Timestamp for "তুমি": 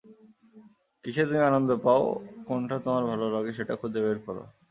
1.25-1.41